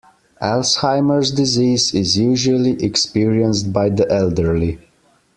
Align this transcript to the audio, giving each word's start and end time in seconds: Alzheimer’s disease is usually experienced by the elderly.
Alzheimer’s 0.41 1.29
disease 1.29 1.93
is 1.93 2.17
usually 2.17 2.71
experienced 2.83 3.71
by 3.71 3.89
the 3.89 4.11
elderly. 4.11 4.79